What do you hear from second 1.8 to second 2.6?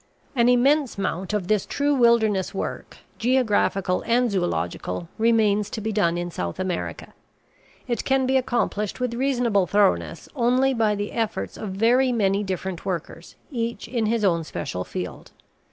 wilderness